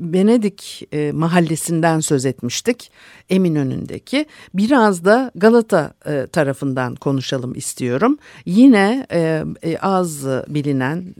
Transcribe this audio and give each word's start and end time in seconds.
Venedik 0.00 0.88
e, 0.92 1.12
mahallesinden 1.12 2.00
söz 2.00 2.26
etmiştik 2.26 2.90
Eminönü'ndeki. 3.30 4.26
Biraz 4.54 5.04
da 5.04 5.30
Galata 5.34 5.94
e, 6.06 6.26
tarafından 6.26 6.94
konuşalım 6.94 7.54
istiyorum. 7.54 8.18
Yine 8.46 9.06
e, 9.12 9.44
az 9.80 10.26
bilinen 10.48 11.14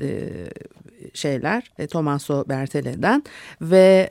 şeyler 1.15 1.71
Tomaso 1.91 2.45
Bertele'den 2.49 3.23
ve 3.61 4.11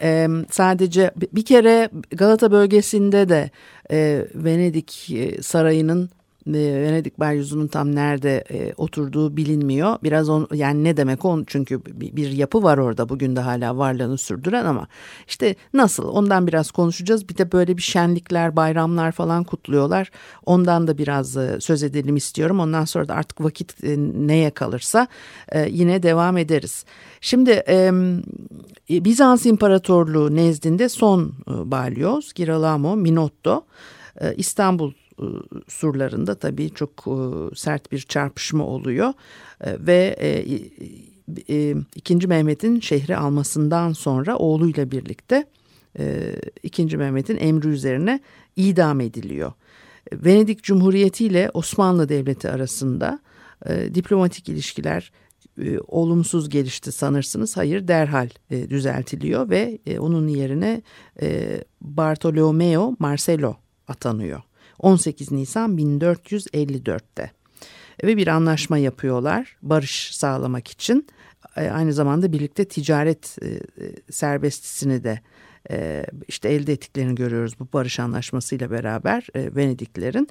sadece 0.52 1.12
bir 1.34 1.46
kere 1.46 1.90
Galata 2.12 2.52
bölgesinde 2.52 3.30
de 3.30 3.52
Venedik 4.36 5.12
Sarayı'nın 5.42 6.10
Venedik 6.54 7.20
Balyozunun 7.20 7.68
tam 7.68 7.96
nerede 7.96 8.44
e, 8.52 8.74
oturduğu 8.78 9.38
bilinmiyor. 9.38 9.98
Biraz 10.04 10.30
on, 10.30 10.48
yani 10.54 10.84
ne 10.84 10.98
demek 10.98 11.26
on 11.26 11.44
çünkü 11.48 11.86
bir, 11.86 12.16
bir 12.16 12.32
yapı 12.32 12.64
var 12.64 12.78
orada 12.78 13.10
bugün 13.10 13.36
de 13.36 13.40
hala 13.40 13.78
varlığını 13.78 14.18
sürdüren 14.18 14.66
ama 14.66 14.88
işte 15.28 15.56
nasıl 15.74 16.08
ondan 16.08 16.48
biraz 16.48 16.72
konuşacağız. 16.72 17.30
Bir 17.30 17.38
de 17.38 17.52
böyle 17.52 17.78
bir 17.78 17.82
şenlikler, 17.82 18.56
bayramlar 18.56 19.12
falan 19.12 19.44
kutluyorlar. 19.44 20.12
Ondan 20.46 20.88
da 20.88 20.98
biraz 20.98 21.38
e, 21.38 21.58
söz 21.60 21.84
edelim 21.84 22.16
istiyorum. 22.16 22.60
Ondan 22.60 22.86
sonra 22.86 23.08
da 23.08 23.14
artık 23.14 23.44
vakit 23.44 23.84
e, 23.84 23.98
neye 24.28 24.50
kalırsa 24.50 25.08
e, 25.50 25.70
yine 25.70 26.04
devam 26.04 26.38
ederiz. 26.38 26.86
Şimdi 27.22 27.64
e, 27.68 27.92
Bizans 28.90 29.46
İmparatorluğu 29.46 30.36
nezdinde 30.36 30.90
son 30.90 31.34
e, 31.48 31.72
balyoz 31.72 32.34
Girolamo 32.34 32.96
Minotto 32.96 33.66
e, 34.22 34.36
İstanbul 34.36 34.94
surlarında 35.68 36.36
tabii 36.36 36.70
çok 36.70 36.92
e, 37.08 37.16
sert 37.56 37.92
bir 37.92 38.00
çarpışma 38.00 38.64
oluyor 38.66 39.14
e, 39.62 39.78
ve 39.80 40.16
ikinci 41.96 42.28
Mehmet'in 42.28 42.80
şehri 42.80 43.18
almasından 43.18 43.94
sonra 43.94 44.38
oğluyla 44.38 44.92
birlikte 44.92 45.46
ikinci 46.64 46.98
Mehmet'in 46.98 47.38
emri 47.38 47.68
üzerine 47.68 48.20
idam 48.56 49.02
ediliyor. 49.02 49.54
Venedik 50.14 50.64
Cumhuriyeti 50.64 51.26
ile 51.26 51.52
Osmanlı 51.54 52.10
Devleti 52.10 52.50
arasında 52.50 53.20
diplomatik 53.94 54.50
ilişkiler 54.50 55.12
olumsuz 55.88 56.50
gelişti 56.50 56.92
sanırsınız. 56.92 57.58
Hayır 57.58 57.88
derhal 57.88 58.30
düzeltiliyor 58.52 59.50
ve 59.50 59.80
onun 60.00 60.28
yerine 60.28 60.82
Bartolomeo 61.82 62.96
Marcelo 63.00 63.56
atanıyor. 63.88 64.42
18 64.80 65.32
Nisan 65.32 65.78
1454'te 65.78 67.32
ve 68.04 68.18
bir 68.18 68.28
anlaşma 68.28 68.78
yapıyorlar 68.78 69.58
barış 69.62 70.16
sağlamak 70.16 70.68
için. 70.68 71.08
E, 71.58 71.70
aynı 71.70 71.94
zamanda 71.94 72.32
birlikte 72.32 72.66
ticaret 72.66 73.38
e, 73.42 73.48
e, 73.48 73.62
serbestisini 74.12 75.04
de 75.04 75.22
işte 76.28 76.50
elde 76.50 76.74
ettiklerini 76.74 77.16
görüyoruz 77.16 77.54
bu 77.60 77.68
barış 77.74 78.00
anlaşmasıyla 78.00 78.72
beraber 78.72 79.28
Venediklerin. 79.36 80.28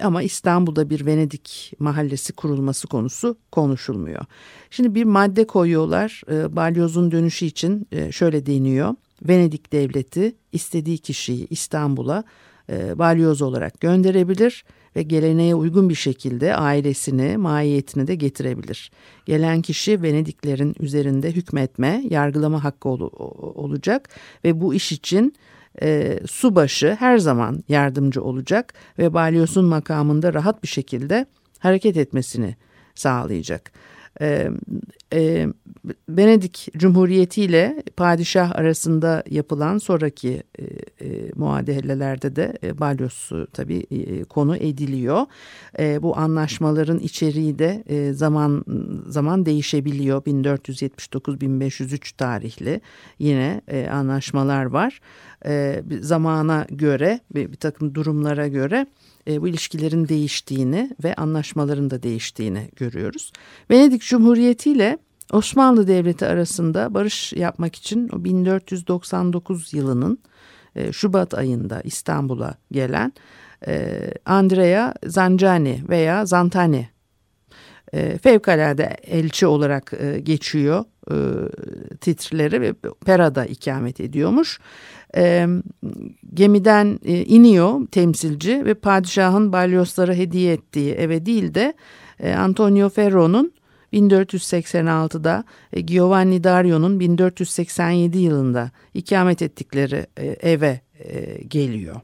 Ama 0.00 0.22
İstanbul'da 0.22 0.90
bir 0.90 1.06
Venedik 1.06 1.72
mahallesi 1.78 2.32
kurulması 2.32 2.88
konusu 2.88 3.36
konuşulmuyor. 3.52 4.24
Şimdi 4.70 4.94
bir 4.94 5.04
madde 5.04 5.46
koyuyorlar 5.46 6.22
balyozun 6.28 7.10
dönüşü 7.10 7.46
için 7.46 7.88
şöyle 8.10 8.46
deniyor. 8.46 8.94
Venedik 9.22 9.72
devleti 9.72 10.36
istediği 10.52 10.98
kişiyi 10.98 11.46
İstanbul'a 11.50 12.24
e, 12.70 12.98
balyoz 12.98 13.42
olarak 13.42 13.80
gönderebilir 13.80 14.64
ve 14.96 15.02
geleneğe 15.02 15.54
uygun 15.54 15.88
bir 15.88 15.94
şekilde 15.94 16.56
ailesini, 16.56 17.36
mahiyetini 17.36 18.06
de 18.06 18.14
getirebilir. 18.14 18.90
Gelen 19.26 19.62
kişi 19.62 20.02
Venediklerin 20.02 20.74
üzerinde 20.80 21.32
hükmetme, 21.32 22.04
yargılama 22.10 22.64
hakkı 22.64 22.88
ol, 22.88 23.10
olacak 23.54 24.08
ve 24.44 24.60
bu 24.60 24.74
iş 24.74 24.92
için 24.92 25.34
e, 25.82 26.20
subaşı 26.26 26.96
her 26.98 27.18
zaman 27.18 27.64
yardımcı 27.68 28.22
olacak 28.22 28.74
ve 28.98 29.14
balyozun 29.14 29.64
makamında 29.64 30.34
rahat 30.34 30.62
bir 30.62 30.68
şekilde 30.68 31.26
hareket 31.58 31.96
etmesini 31.96 32.56
sağlayacak 32.94 33.72
e, 34.20 34.50
e, 35.12 35.48
Venedik 36.08 36.68
Cumhuriyeti 36.76 37.42
ile 37.42 37.82
padişah 37.96 38.56
arasında 38.56 39.22
yapılan 39.30 39.78
sonraki 39.78 40.42
e, 40.58 40.64
e, 41.06 41.30
muadelelerde 41.36 42.36
de 42.36 42.58
e, 42.62 42.78
balyoz 42.78 43.30
tabii 43.52 43.86
e, 43.90 44.24
konu 44.24 44.56
ediliyor. 44.56 45.26
E, 45.78 46.02
bu 46.02 46.18
anlaşmaların 46.18 46.98
içeriği 46.98 47.58
de 47.58 47.84
e, 47.86 48.12
zaman 48.12 48.64
zaman 49.08 49.46
değişebiliyor. 49.46 50.22
1479-1503 50.22 52.16
tarihli 52.16 52.80
yine 53.18 53.60
e, 53.68 53.88
anlaşmalar 53.88 54.64
var. 54.64 55.00
E, 55.46 55.82
zamana 56.00 56.66
göre 56.70 57.20
bir, 57.34 57.52
bir 57.52 57.56
takım 57.56 57.94
durumlara 57.94 58.48
göre 58.48 58.86
e, 59.28 59.42
bu 59.42 59.48
ilişkilerin 59.48 60.08
değiştiğini 60.08 60.96
ve 61.04 61.14
anlaşmaların 61.14 61.90
da 61.90 62.02
değiştiğini 62.02 62.68
görüyoruz. 62.76 63.32
Venedik 63.70 64.02
Cumhuriyeti 64.02 64.72
ile 64.72 64.98
Osmanlı 65.32 65.86
Devleti 65.86 66.26
arasında 66.26 66.94
barış 66.94 67.32
yapmak 67.32 67.76
için 67.76 68.24
1499 68.24 69.74
yılının 69.74 70.18
e, 70.76 70.92
Şubat 70.92 71.34
ayında 71.34 71.80
İstanbul'a 71.80 72.54
gelen 72.72 73.12
e, 73.66 73.98
Andrea 74.26 74.94
Zancani 75.06 75.82
veya 75.88 76.26
Zantani 76.26 76.88
e, 77.92 78.18
fevkalade 78.18 78.96
elçi 79.02 79.46
olarak 79.46 79.92
e, 80.00 80.20
geçiyor 80.20 80.84
e, 81.10 82.60
ve 82.60 82.74
Pera'da 83.06 83.44
ikamet 83.44 84.00
ediyormuş. 84.00 84.60
Gemiden 86.34 86.98
iniyor 87.04 87.86
temsilci 87.86 88.64
ve 88.64 88.74
padişahın 88.74 89.52
balyozlara 89.52 90.14
hediye 90.14 90.52
ettiği 90.52 90.92
eve 90.92 91.26
değil 91.26 91.54
de 91.54 91.74
Antonio 92.36 92.88
Ferro'nun 92.88 93.52
1486'da 93.92 95.44
e, 95.72 95.80
Giovanni 95.80 96.44
Dario'nun 96.44 97.00
1487 97.00 98.18
yılında 98.18 98.70
ikamet 98.94 99.42
ettikleri 99.42 100.06
e, 100.16 100.26
eve 100.26 100.80
e, 100.98 101.42
geliyor. 101.44 102.00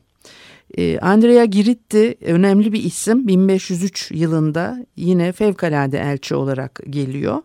Andrea 1.01 1.45
Giritti 1.45 2.15
önemli 2.21 2.72
bir 2.72 2.84
isim 2.84 3.28
1503 3.28 4.10
yılında 4.10 4.87
yine 4.97 5.33
fevkalade 5.33 5.99
elçi 5.99 6.34
olarak 6.34 6.81
geliyor 6.91 7.43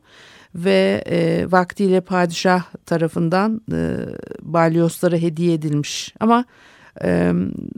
ve 0.56 1.04
e, 1.10 1.51
vaktiyle 1.51 2.01
padişah 2.01 2.63
tarafından 2.86 3.62
e, 3.71 3.95
balyozlara 4.42 5.18
hediye 5.18 5.54
edilmiş 5.54 6.13
ama 6.19 6.45
e, 7.03 7.33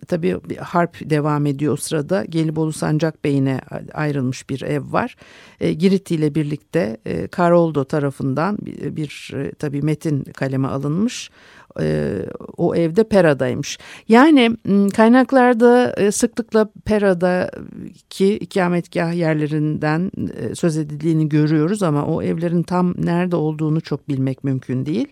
tabii 0.08 0.38
bir 0.50 0.58
harp 0.58 1.10
devam 1.10 1.46
ediyor 1.46 1.74
o 1.74 1.78
sırada 1.78 2.26
Gelibolu 2.26 2.74
Sancak 2.74 3.24
Bey'ine 3.24 3.62
ayrılmış 3.94 4.50
bir 4.50 4.62
ev 4.62 4.92
var. 4.92 5.16
E, 5.60 5.74
Girit'i 5.74 6.16
ile 6.16 6.36
birlikte 6.36 6.98
e, 7.06 7.28
Karoldo 7.28 7.84
tarafından 7.84 8.58
bir, 8.58 8.96
bir 8.96 9.32
e, 9.36 9.52
tabii 9.52 9.82
metin 9.82 10.24
kaleme 10.24 10.68
alınmış 10.68 11.30
e, 11.80 12.20
o 12.58 12.76
evde 12.76 13.04
Pera'daymış. 13.04 13.80
Yani 14.08 14.58
kaynaklarda 14.94 15.94
e, 15.98 16.12
sıklıkla 16.12 16.70
Pera'daki 16.86 18.38
ikametgah 18.38 19.14
yerlerinden 19.14 20.12
e, 20.38 20.56
söz 20.56 20.78
edildiğini 20.78 21.30
görüyoruz 21.30 21.84
ama 21.84 22.06
o 22.06 22.22
evlerin 22.22 22.64
tam 22.64 22.94
nerede 22.98 23.36
olduğunu 23.36 23.82
çok 23.82 24.10
bilmek 24.10 24.44
mümkün 24.44 24.86
değil. 24.86 25.08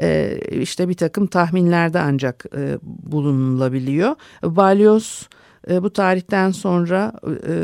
E, 0.00 0.38
işte 0.50 0.88
bir 0.88 0.94
takım 0.94 1.26
tahminlerde 1.26 2.00
ancak 2.00 2.44
e, 2.56 2.78
bulunulabiliyor. 2.82 4.14
Balyoz 4.42 5.28
e, 5.70 5.82
bu 5.82 5.92
tarihten 5.92 6.50
sonra 6.50 7.12
e, 7.48 7.54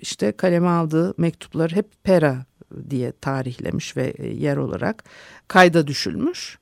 işte 0.00 0.32
kaleme 0.32 0.68
aldığı 0.68 1.14
mektupları 1.16 1.74
hep 1.74 2.04
Pera 2.04 2.46
diye 2.90 3.12
tarihlemiş 3.12 3.96
ve 3.96 4.14
e, 4.18 4.26
yer 4.26 4.56
olarak 4.56 5.04
kayda 5.48 5.86
düşülmüş. 5.86 6.58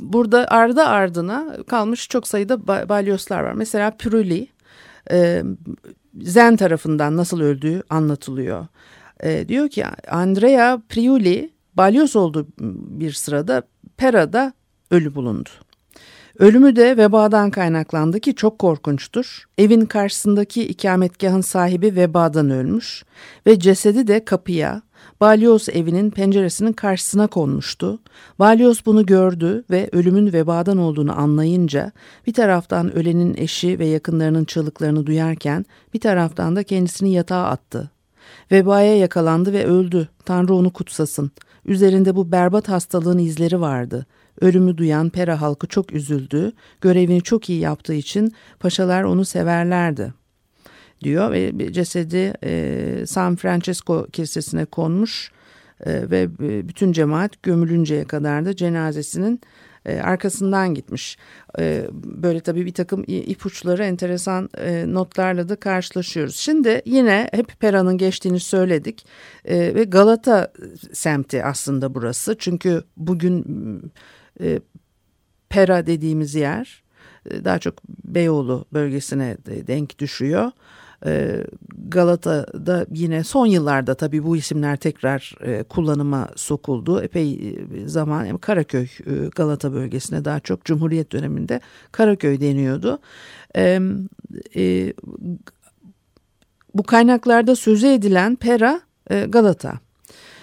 Burada 0.00 0.48
ardı 0.48 0.82
ardına 0.82 1.56
kalmış 1.68 2.08
çok 2.08 2.28
sayıda 2.28 2.66
balyozlar 2.88 3.42
var. 3.42 3.52
Mesela 3.52 3.90
Piruli 3.90 4.48
e, 5.10 5.42
Zen 6.22 6.56
tarafından 6.56 7.16
nasıl 7.16 7.40
öldüğü 7.40 7.82
anlatılıyor. 7.90 8.66
E, 9.20 9.48
diyor 9.48 9.68
ki 9.68 9.84
Andrea 10.10 10.82
Priuli 10.88 11.50
balyoz 11.74 12.16
olduğu 12.16 12.46
bir 13.00 13.12
sırada 13.12 13.62
Pera'da 14.00 14.52
ölü 14.90 15.14
bulundu. 15.14 15.48
Ölümü 16.38 16.76
de 16.76 16.96
vebadan 16.96 17.50
kaynaklandı 17.50 18.20
ki 18.20 18.34
çok 18.34 18.58
korkunçtur. 18.58 19.44
Evin 19.58 19.84
karşısındaki 19.84 20.68
ikametgahın 20.68 21.40
sahibi 21.40 21.96
vebadan 21.96 22.50
ölmüş 22.50 23.04
ve 23.46 23.58
cesedi 23.58 24.06
de 24.06 24.24
kapıya, 24.24 24.82
Balyoz 25.20 25.68
evinin 25.68 26.10
penceresinin 26.10 26.72
karşısına 26.72 27.26
konmuştu. 27.26 27.98
Balyoz 28.38 28.86
bunu 28.86 29.06
gördü 29.06 29.64
ve 29.70 29.88
ölümün 29.92 30.32
vebadan 30.32 30.78
olduğunu 30.78 31.18
anlayınca 31.18 31.92
bir 32.26 32.32
taraftan 32.32 32.96
ölenin 32.96 33.34
eşi 33.36 33.78
ve 33.78 33.86
yakınlarının 33.86 34.44
çığlıklarını 34.44 35.06
duyarken 35.06 35.64
bir 35.94 36.00
taraftan 36.00 36.56
da 36.56 36.62
kendisini 36.62 37.12
yatağa 37.12 37.44
attı. 37.44 37.90
Vebaya 38.52 38.96
yakalandı 38.96 39.52
ve 39.52 39.64
öldü. 39.64 40.08
Tanrı 40.24 40.54
onu 40.54 40.72
kutsasın. 40.72 41.30
Üzerinde 41.64 42.16
bu 42.16 42.32
berbat 42.32 42.68
hastalığın 42.68 43.18
izleri 43.18 43.60
vardı. 43.60 44.06
Ölümü 44.40 44.76
duyan 44.76 45.10
Pera 45.10 45.40
halkı 45.40 45.66
çok 45.66 45.92
üzüldü. 45.92 46.52
Görevini 46.80 47.22
çok 47.22 47.50
iyi 47.50 47.60
yaptığı 47.60 47.94
için 47.94 48.32
paşalar 48.60 49.02
onu 49.02 49.24
severlerdi 49.24 50.12
diyor 51.04 51.32
ve 51.32 51.72
cesedi 51.72 52.34
e, 52.44 53.04
San 53.06 53.36
Francisco 53.36 54.06
Kilisesi'ne 54.12 54.64
konmuş 54.64 55.32
e, 55.86 56.10
ve 56.10 56.28
bütün 56.68 56.92
cemaat 56.92 57.42
gömülünceye 57.42 58.04
kadar 58.04 58.44
da 58.44 58.56
cenazesinin 58.56 59.40
e, 59.86 60.00
arkasından 60.00 60.74
gitmiş. 60.74 61.18
E, 61.58 61.86
böyle 61.92 62.40
tabii 62.40 62.66
bir 62.66 62.74
takım 62.74 63.04
ipuçları 63.06 63.84
enteresan 63.84 64.48
e, 64.58 64.84
notlarla 64.88 65.48
da 65.48 65.56
karşılaşıyoruz. 65.56 66.36
Şimdi 66.36 66.82
yine 66.84 67.28
hep 67.32 67.60
Pera'nın 67.60 67.98
geçtiğini 67.98 68.40
söyledik 68.40 69.06
e, 69.44 69.74
ve 69.74 69.84
Galata 69.84 70.52
semti 70.92 71.44
aslında 71.44 71.94
burası. 71.94 72.36
Çünkü 72.38 72.84
bugün 72.96 73.44
e, 74.40 74.60
Pera 75.48 75.86
dediğimiz 75.86 76.34
yer 76.34 76.82
e, 77.30 77.44
daha 77.44 77.58
çok 77.58 77.74
Beyoğlu 77.88 78.64
bölgesine 78.72 79.36
denk 79.46 79.98
düşüyor. 79.98 80.50
E, 81.06 81.44
Galata'da 81.88 82.86
yine 82.94 83.24
son 83.24 83.46
yıllarda 83.46 83.94
tabii 83.94 84.24
bu 84.24 84.36
isimler 84.36 84.76
tekrar 84.76 85.34
e, 85.40 85.62
kullanıma 85.62 86.28
sokuldu. 86.36 87.02
Epey 87.02 87.58
zaman 87.86 88.38
Karaköy 88.38 88.88
Galata 89.36 89.72
bölgesine 89.72 90.24
daha 90.24 90.40
çok 90.40 90.64
Cumhuriyet 90.64 91.12
döneminde 91.12 91.60
Karaköy 91.92 92.40
deniyordu. 92.40 92.98
bu 96.74 96.82
kaynaklarda 96.82 97.56
sözü 97.56 97.86
edilen 97.86 98.36
Pera 98.36 98.80
Galata. 99.28 99.80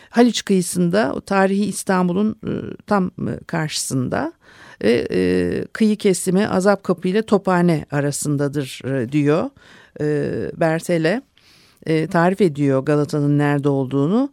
Haliç 0.09 0.45
kıyısında 0.45 1.13
o 1.15 1.21
tarihi 1.21 1.65
İstanbul'un 1.65 2.35
e, 2.47 2.51
tam 2.87 3.05
e, 3.05 3.43
karşısında 3.47 4.33
e, 4.81 4.91
e, 4.91 5.65
kıyı 5.73 5.97
kesimi 5.97 6.47
Azap 6.47 6.83
Kapı 6.83 7.07
ile 7.07 7.21
Tophane 7.21 7.85
arasındadır 7.91 8.81
e, 8.85 9.11
diyor 9.11 9.49
e, 10.01 10.51
Bertele. 10.57 11.21
E, 11.85 12.07
tarif 12.07 12.41
ediyor 12.41 12.83
Galata'nın 12.85 13.37
nerede 13.37 13.69
olduğunu. 13.69 14.31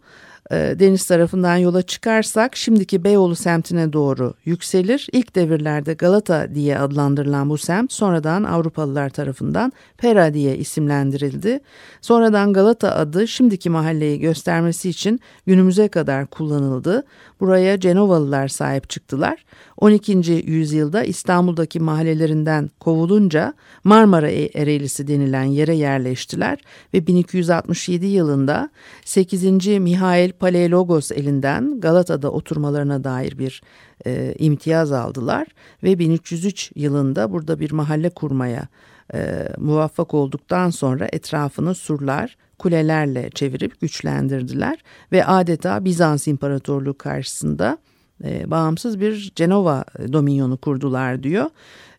E, 0.51 0.77
deniz 0.79 1.07
tarafından 1.07 1.57
yola 1.57 1.83
çıkarsak 1.83 2.57
şimdiki 2.57 3.05
Beyoğlu 3.05 3.35
semtine 3.35 3.93
doğru 3.93 4.35
yükselir. 4.45 5.07
İlk 5.13 5.35
devirlerde 5.35 5.95
Galata 5.95 6.55
diye 6.55 6.79
adlandırılan 6.79 7.51
bu 7.51 7.59
semt 7.59 7.93
sonradan 7.93 8.45
Avrupalılar 8.45 9.11
tarafından 9.11 9.73
Pera 9.99 10.35
diye 10.35 10.57
isimlendirildi. 10.57 11.61
Sonradan 12.01 12.53
Galata 12.53 12.95
adı 12.95 13.29
şimdiki 13.29 13.71
mahalleyi 13.71 14.21
göstermesi 14.21 14.91
için 14.91 15.21
günümüze 15.47 15.89
kadar 15.89 16.27
kullanıldı. 16.27 17.05
Buraya 17.41 17.81
Cenovalılar 17.81 18.49
sahip 18.49 18.91
çıktılar. 18.91 19.45
12. 19.77 20.43
yüzyılda 20.47 21.05
İstanbul'daki 21.05 21.81
mahallelerinden 21.81 22.71
kovulunca 22.81 23.55
Marmara 23.85 24.31
e- 24.31 24.51
Ereğlisi 24.55 25.09
denilen 25.09 25.45
yere 25.45 25.75
yerleştiler 25.75 26.59
ve 26.95 27.07
1267 27.07 28.07
yılında 28.07 28.71
8. 29.05 29.67
Mihail 29.67 30.34
Paleologos 30.41 31.13
elinden 31.13 31.81
Galata'da 31.81 32.31
oturmalarına 32.31 33.05
dair 33.05 33.39
bir 33.39 33.63
e, 34.07 34.35
imtiyaz 34.39 34.93
aldılar 34.93 35.47
ve 35.83 35.99
1303 35.99 36.73
yılında 36.75 37.33
burada 37.33 37.61
bir 37.61 37.71
mahalle 37.71 38.11
kurmaya 38.11 38.69
e, 39.15 39.49
muvaffak 39.59 40.15
olduktan 40.15 40.71
sonra 40.71 41.09
etrafını 41.13 41.75
surlar, 41.75 42.37
kulelerle 42.59 43.31
çevirip 43.31 43.81
güçlendirdiler 43.81 44.79
ve 45.13 45.27
adeta 45.27 45.85
Bizans 45.85 46.29
İmparatorluğu 46.29 46.99
karşısında 46.99 47.79
e, 48.25 48.51
bağımsız 48.51 49.01
bir 49.01 49.33
Cenova 49.37 49.85
dominyonu 50.13 50.57
kurdular 50.57 51.23
diyor. 51.23 51.51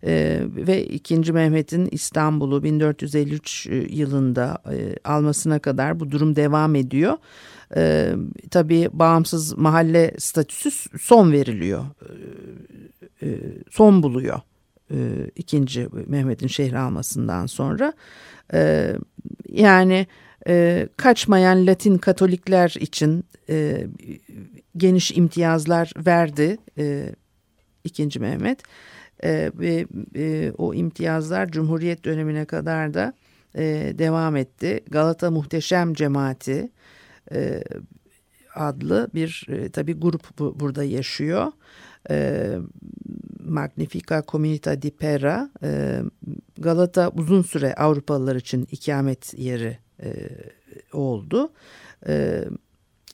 E, 0.05 0.41
ve 0.55 0.85
2. 0.85 1.33
Mehmet'in 1.33 1.87
İstanbul'u 1.91 2.63
1453 2.63 3.67
e, 3.67 3.75
yılında 3.75 4.57
e, 4.71 4.95
almasına 5.03 5.59
kadar 5.59 5.99
bu 5.99 6.11
durum 6.11 6.35
devam 6.35 6.75
ediyor. 6.75 7.17
E, 7.75 8.13
tabii 8.51 8.89
bağımsız 8.93 9.57
mahalle 9.57 10.13
statüsü 10.17 10.71
son 10.99 11.31
veriliyor. 11.31 11.85
E, 13.21 13.27
e, 13.27 13.39
son 13.71 14.03
buluyor. 14.03 14.39
E, 14.91 14.97
ikinci 15.35 15.87
Mehmet'in 16.07 16.47
şehri 16.47 16.77
almasından 16.77 17.45
sonra. 17.45 17.93
E, 18.53 18.93
yani 19.49 20.07
e, 20.47 20.87
kaçmayan 20.97 21.67
Latin 21.67 21.97
Katolikler 21.97 22.75
için 22.79 23.25
e, 23.49 23.87
geniş 24.77 25.11
imtiyazlar 25.11 25.91
verdi 26.05 26.57
e, 26.77 27.15
ikinci 27.83 28.19
Mehmet 28.19 28.59
e, 28.59 28.63
ve 29.23 29.85
e, 30.15 30.51
o 30.57 30.73
imtiyazlar 30.73 31.51
Cumhuriyet 31.51 32.05
dönemine 32.05 32.45
kadar 32.45 32.93
da 32.93 33.13
e, 33.55 33.93
devam 33.97 34.35
etti. 34.35 34.79
Galata 34.89 35.31
Muhteşem 35.31 35.93
Cemaati 35.93 36.71
e, 37.31 37.63
adlı 38.55 39.09
bir 39.13 39.45
e, 39.49 39.69
tabi 39.69 39.93
grup 39.93 40.39
bu, 40.39 40.59
burada 40.59 40.83
yaşıyor. 40.83 41.51
E, 42.09 42.57
Magnifica 43.45 44.23
Comunita 44.27 44.81
di 44.81 44.91
Pera 44.91 45.49
e, 45.63 46.01
Galata 46.57 47.09
uzun 47.09 47.41
süre 47.41 47.73
Avrupalılar 47.73 48.35
için 48.35 48.67
ikamet 48.71 49.33
yeri 49.37 49.77
e, 50.03 50.09
oldu. 50.93 51.51
E, 52.07 52.43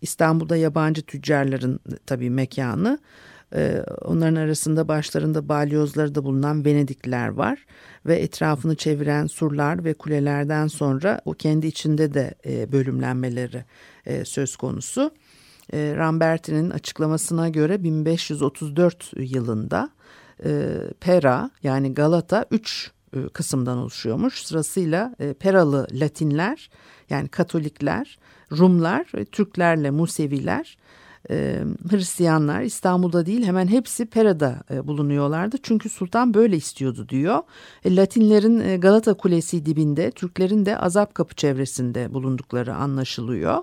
İstanbul'da 0.01 0.58
yabancı 0.58 1.01
tüccarların 1.01 1.79
tabii 2.05 2.29
mekanı. 2.29 3.00
E, 3.55 3.84
onların 4.01 4.36
arasında 4.36 4.88
başlarında 4.88 5.50
balyozları 5.50 6.15
da 6.15 6.24
bulunan 6.24 6.65
Venedikliler 6.65 7.27
var 7.27 7.65
ve 8.05 8.15
etrafını 8.15 8.75
çeviren 8.75 9.27
surlar 9.27 9.84
ve 9.84 9.93
kulelerden 9.93 10.67
sonra 10.67 11.22
o 11.25 11.34
kendi 11.34 11.67
içinde 11.67 12.13
de 12.13 12.34
e, 12.46 12.72
bölümlenmeleri 12.72 13.65
e, 14.05 14.25
söz 14.25 14.55
konusu. 14.55 15.12
E, 15.74 15.93
Ramberti'nin 15.98 16.70
açıklamasına 16.70 17.50
göre 17.50 17.84
1534 17.84 19.12
yılında 19.17 19.89
Pera 21.00 21.51
yani 21.63 21.93
Galata 21.93 22.46
3 22.51 22.91
e, 23.15 23.27
kısımdan 23.27 23.77
oluşuyormuş. 23.77 24.43
Sırasıyla 24.43 25.15
Peralı 25.39 25.88
Latinler 25.91 26.70
yani 27.10 27.27
Katolikler, 27.27 28.20
Rumlar, 28.51 29.05
Türklerle 29.31 29.91
Museviler, 29.91 30.77
e, 31.30 31.63
Hristiyanlar 31.90 32.62
İstanbul'da 32.62 33.25
değil 33.25 33.46
hemen 33.46 33.68
hepsi 33.68 34.06
Pera'da 34.06 34.63
e, 34.72 34.88
bulunuyorlardı. 34.88 35.58
Çünkü 35.63 35.90
sultan 35.90 36.34
böyle 36.34 36.56
istiyordu 36.56 37.10
diyor. 37.10 37.42
E, 37.86 37.96
Latinlerin 37.96 38.60
e, 38.60 38.78
Galata 38.78 39.13
Kulesi 39.13 39.66
dibinde, 39.66 40.12
Türklerin 40.12 40.66
de 40.66 40.78
Azap 40.78 41.16
Kapı 41.16 41.36
çevresinde 41.36 42.13
bulundukları 42.13 42.75
anlaşılıyor. 42.75 43.58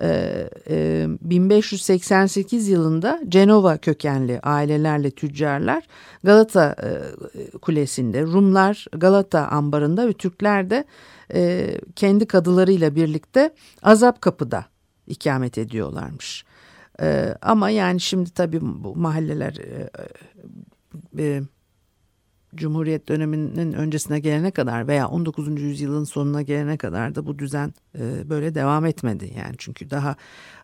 1588 0.00 2.68
yılında 2.68 3.20
Cenova 3.28 3.76
kökenli 3.76 4.40
ailelerle 4.40 5.10
tüccarlar 5.10 5.84
Galata 6.24 6.76
Kulesi'nde, 7.62 8.22
Rumlar 8.22 8.86
Galata 8.92 9.48
ambarında 9.48 10.08
ve 10.08 10.12
Türkler 10.12 10.70
de 10.70 10.84
kendi 11.96 12.26
kadılarıyla 12.26 12.94
birlikte 12.94 13.54
Azap 13.82 14.20
Kapı'da 14.20 14.64
ikamet 15.06 15.58
ediyorlarmış. 15.58 16.44
Ama 17.42 17.70
yani 17.70 18.00
şimdi 18.00 18.30
tabii 18.30 18.60
bu 18.62 18.96
mahalleler 18.96 19.54
Cumhuriyet 22.56 23.08
döneminin 23.08 23.72
öncesine 23.72 24.20
gelene 24.20 24.50
kadar 24.50 24.88
veya 24.88 25.08
19. 25.08 25.60
yüzyılın 25.62 26.04
sonuna 26.04 26.42
gelene 26.42 26.76
kadar 26.76 27.14
da 27.14 27.26
bu 27.26 27.38
düzen 27.38 27.74
e, 27.98 28.30
böyle 28.30 28.54
devam 28.54 28.86
etmedi. 28.86 29.32
Yani 29.36 29.54
çünkü 29.58 29.90
daha 29.90 30.16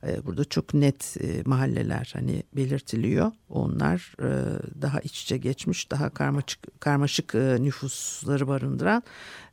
e, 0.07 0.27
burada 0.27 0.45
çok 0.45 0.75
net 0.75 1.17
e, 1.21 1.43
mahalleler 1.47 2.11
hani 2.13 2.43
belirtiliyor. 2.57 3.33
Onlar 3.49 4.15
e, 4.19 4.29
daha 4.83 5.01
iç 5.01 5.23
içe 5.23 5.37
geçmiş, 5.37 5.91
daha 5.91 6.11
karmaşık, 6.11 6.81
karmaşık 6.81 7.35
e, 7.35 7.57
nüfusları 7.61 8.49
barındıran 8.49 9.03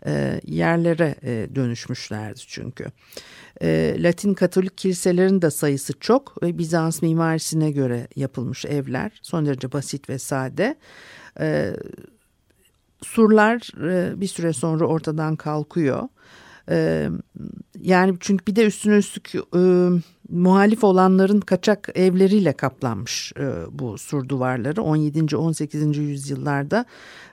e, 0.06 0.42
yerlere 0.46 1.16
e, 1.24 1.56
dönüşmüşlerdi 1.56 2.40
çünkü. 2.48 2.86
E, 3.62 3.96
Latin 4.00 4.34
Katolik 4.34 4.78
kiliselerin 4.78 5.42
de 5.42 5.52
sayısı 5.52 5.94
çok 6.00 6.44
ve 6.44 6.58
Bizans 6.58 7.02
mimarisine 7.02 7.72
göre 7.72 8.08
yapılmış 8.16 8.66
evler 8.66 9.20
son 9.22 9.46
derece 9.46 9.72
basit 9.72 10.10
ve 10.10 10.20
sade. 10.20 10.76
E, 11.40 11.74
surlar 13.04 13.70
e, 13.90 14.22
bir 14.22 14.28
süre 14.28 14.54
sonra 14.54 14.86
ortadan 14.86 15.36
kalkıyor. 15.36 16.08
E, 16.70 17.10
yani 17.82 18.18
çünkü 18.20 18.46
bir 18.46 18.56
de 18.56 18.66
üstüne 18.66 18.98
üstlük 18.98 19.36
e, 19.36 19.90
muhalif 20.30 20.84
olanların 20.84 21.40
kaçak 21.40 21.90
evleriyle 21.96 22.54
kaplanmış 22.54 23.34
e, 23.40 23.52
bu 23.72 23.98
sur 23.98 24.30
duvarları. 24.30 24.82
17. 24.82 25.38
18. 25.38 25.98
yüzyıllarda 25.98 26.86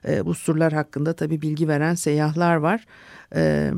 e, 0.09 0.26
bu 0.26 0.35
surlar 0.35 0.73
hakkında 0.73 1.12
tabi 1.12 1.43
bilgi 1.43 1.69
veren 1.69 1.95
seyyahlar 1.95 2.57
var. 2.57 2.87
E, 3.35 3.73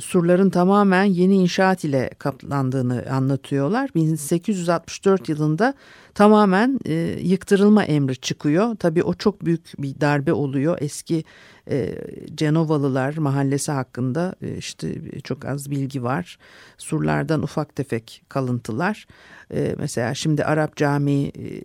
surların 0.00 0.50
tamamen 0.50 1.04
yeni 1.04 1.36
inşaat 1.36 1.84
ile 1.84 2.10
kaplandığını 2.18 3.04
anlatıyorlar. 3.10 3.90
1864 3.94 5.28
yılında 5.28 5.74
tamamen 6.14 6.78
e, 6.86 6.92
yıktırılma 7.22 7.84
emri 7.84 8.16
çıkıyor. 8.16 8.76
Tabii 8.76 9.02
o 9.02 9.14
çok 9.14 9.44
büyük 9.44 9.72
bir 9.78 10.00
darbe 10.00 10.32
oluyor. 10.32 10.78
Eski 10.80 11.24
e, 11.70 11.94
Cenovalılar 12.34 13.16
mahallesi 13.16 13.72
hakkında 13.72 14.34
e, 14.42 14.56
işte 14.56 14.94
çok 15.24 15.44
az 15.44 15.70
bilgi 15.70 16.02
var. 16.02 16.38
Surlardan 16.78 17.42
ufak 17.42 17.76
tefek 17.76 18.22
kalıntılar. 18.28 19.06
E, 19.54 19.74
mesela 19.78 20.14
şimdi 20.14 20.44
Arap 20.44 20.76
Camii 20.76 21.26
e, 21.26 21.62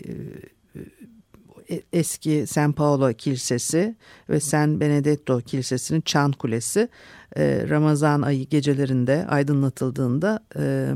eski 1.93 2.47
San 2.47 2.71
Paolo 2.71 3.13
Kilisesi 3.13 3.95
ve 4.29 4.39
San 4.39 4.79
Benedetto 4.79 5.41
Kilisesi'nin 5.41 6.01
çan 6.01 6.31
kulesi 6.31 6.89
e, 7.37 7.65
Ramazan 7.69 8.21
ayı 8.21 8.45
gecelerinde 8.45 9.25
aydınlatıldığında 9.29 10.39
e, 10.59 10.93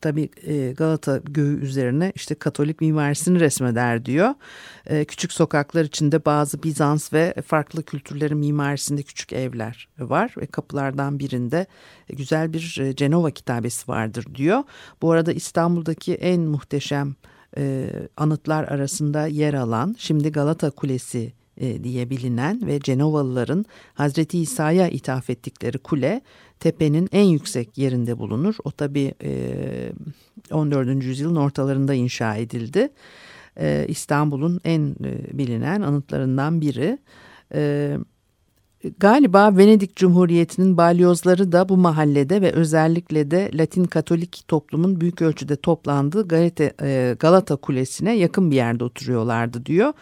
tabii 0.00 0.30
e, 0.46 0.72
Galata 0.72 1.20
göğü 1.24 1.60
üzerine 1.60 2.12
işte 2.14 2.34
Katolik 2.34 2.80
mimarisini 2.80 3.40
resmeder 3.40 4.04
diyor. 4.04 4.34
E, 4.86 5.04
küçük 5.04 5.32
sokaklar 5.32 5.84
içinde 5.84 6.24
bazı 6.24 6.62
Bizans 6.62 7.12
ve 7.12 7.34
farklı 7.46 7.82
kültürlerin 7.82 8.38
mimarisinde 8.38 9.02
küçük 9.02 9.32
evler 9.32 9.88
var 9.98 10.34
ve 10.36 10.46
kapılardan 10.46 11.18
birinde 11.18 11.66
güzel 12.08 12.52
bir 12.52 12.78
e, 12.80 12.96
Cenova 12.96 13.30
kitabesi 13.30 13.88
vardır 13.88 14.24
diyor. 14.34 14.62
Bu 15.02 15.12
arada 15.12 15.32
İstanbul'daki 15.32 16.14
en 16.14 16.40
muhteşem 16.40 17.14
e, 17.58 17.90
anıtlar 18.16 18.64
arasında 18.64 19.26
yer 19.26 19.54
alan 19.54 19.94
şimdi 19.98 20.32
Galata 20.32 20.70
Kulesi 20.70 21.32
e, 21.56 21.84
diye 21.84 22.10
bilinen 22.10 22.66
ve 22.66 22.80
Cenovalıların 22.80 23.64
Hazreti 23.94 24.38
İsa'ya 24.38 24.88
ithaf 24.88 25.30
ettikleri 25.30 25.78
kule 25.78 26.20
tepenin 26.60 27.08
en 27.12 27.24
yüksek 27.24 27.78
yerinde 27.78 28.18
bulunur. 28.18 28.54
O 28.64 28.70
tabi 28.70 29.14
e, 29.22 29.92
14. 30.52 31.04
yüzyılın 31.04 31.36
ortalarında 31.36 31.94
inşa 31.94 32.36
edildi. 32.36 32.88
E, 33.60 33.84
İstanbul'un 33.88 34.60
en 34.64 34.96
e, 35.04 35.38
bilinen 35.38 35.80
anıtlarından 35.80 36.60
biri. 36.60 36.98
E, 37.54 37.96
Galiba 38.98 39.56
Venedik 39.56 39.96
Cumhuriyeti'nin 39.96 40.76
balyozları 40.76 41.52
da 41.52 41.68
bu 41.68 41.76
mahallede 41.76 42.42
ve 42.42 42.52
özellikle 42.52 43.30
de 43.30 43.50
Latin 43.54 43.84
Katolik 43.84 44.44
toplumun 44.48 45.00
büyük 45.00 45.22
ölçüde 45.22 45.56
toplandığı 45.56 46.28
Galata, 46.28 46.70
e, 46.82 47.16
Galata 47.18 47.56
Kulesi'ne 47.56 48.16
yakın 48.16 48.50
bir 48.50 48.56
yerde 48.56 48.84
oturuyorlardı 48.84 49.66
diyor. 49.66 49.92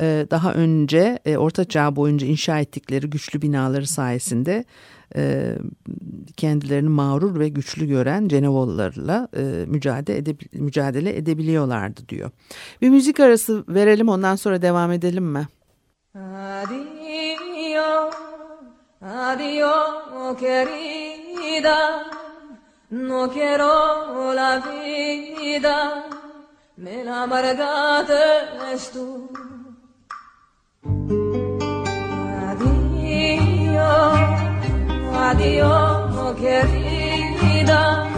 E, 0.00 0.26
daha 0.30 0.54
önce 0.54 1.18
e, 1.24 1.36
Orta 1.36 1.64
Çağ 1.64 1.96
boyunca 1.96 2.26
inşa 2.26 2.60
ettikleri 2.60 3.10
güçlü 3.10 3.42
binaları 3.42 3.86
sayesinde 3.86 4.64
kendilerini 6.36 6.88
mağrur 6.88 7.38
ve 7.38 7.48
güçlü 7.48 7.86
gören 7.86 8.28
Cenevalılarla 8.28 9.28
mücadele, 9.66 10.18
edebil 10.18 10.46
mücadele 10.60 11.16
edebiliyorlardı 11.16 12.08
diyor. 12.08 12.30
Bir 12.82 12.90
müzik 12.90 13.20
arası 13.20 13.64
verelim 13.68 14.08
ondan 14.08 14.36
sonra 14.36 14.62
devam 14.62 14.92
edelim 14.92 15.24
mi? 15.24 15.48
Adiós, 16.16 18.14
adiós 19.00 20.36
querida, 20.38 22.04
no 22.88 23.28
quiero 23.28 24.32
la 24.32 24.60
vida, 24.60 26.04
me 26.76 27.02
la 27.02 27.24
amargaste 27.24 28.14
tú. 28.92 29.28
Adiós, 32.52 34.20
adiós 35.18 36.36
querida, 36.36 38.08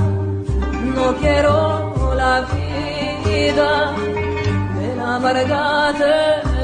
no 0.94 1.14
quiero 1.14 2.14
la 2.14 2.42
vida, 2.42 3.92
me 4.74 4.96
la 4.96 5.16
amargaste 5.16 6.55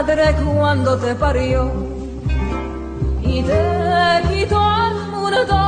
madre 0.00 0.34
cuando 0.42 0.96
te 0.96 1.14
parió. 1.14 1.70
Y 3.22 3.42
te 3.42 4.22
quitó 4.28 4.58
al 4.58 4.94
mundo, 5.12 5.58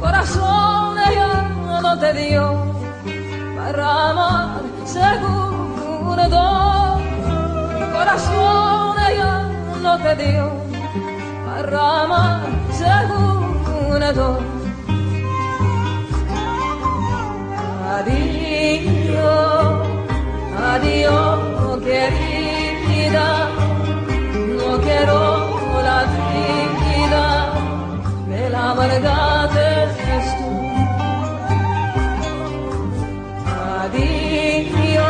corazón 0.00 0.96
ella 1.08 1.32
no 1.82 1.98
te 1.98 2.12
dio 2.12 2.44
para 3.56 4.10
amar 4.10 4.60
seguro, 4.84 6.24
corazón 7.96 8.96
ella 9.10 9.32
no 9.82 9.98
te 10.04 10.12
dio 10.22 10.52
para 11.46 12.02
amar 12.04 12.40
seguro. 12.70 14.38
Adiós, 17.96 19.86
adiós, 20.72 21.78
querido 21.84 22.35
no 23.12 24.80
quiero 24.80 25.20
la 25.82 26.04
vida, 26.14 27.52
me 28.26 28.50
la 28.50 28.74
verdad 28.74 29.50
es 29.56 30.26
tú. 30.38 30.50
Adiós, 33.82 35.06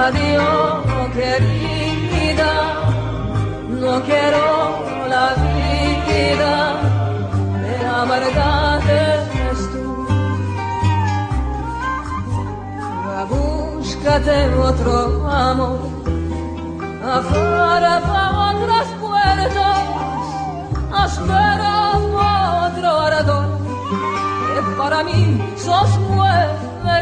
adiós, 0.00 1.12
querida, 1.14 2.52
no 3.68 4.02
quiero 4.02 4.46
la 5.08 5.26
vida, 5.44 6.54
me 7.62 7.74
la 7.82 8.04
verdad 8.04 8.82
es 8.90 9.58
tú. 9.72 9.86
Búscate 13.28 14.36
otro 14.54 15.28
amor 15.28 15.87
afuera 17.10 18.00
otras 18.52 18.86
puertas, 19.00 19.78
espera 21.06 21.92
otro 21.96 23.00
ardor, 23.00 23.48
que 24.54 24.76
para 24.76 25.02
mí 25.04 25.54
sos 25.56 25.98
muerta, 26.00 26.98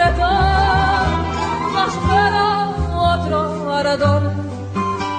espera 1.86 2.68
otro 2.94 3.74
ardor, 3.74 4.22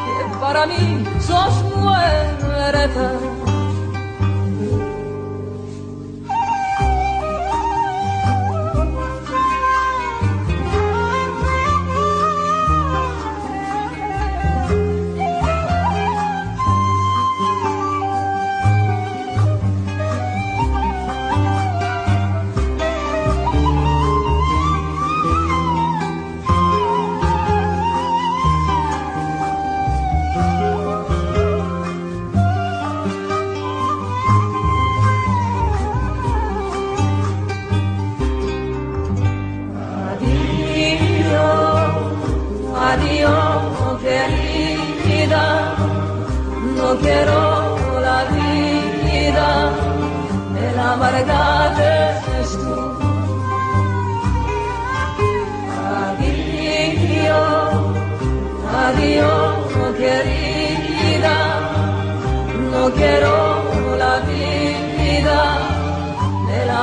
que 0.05 0.37
para 0.39 0.65
mí 0.65 1.05
sos 1.19 1.63
muerta. 1.75 3.36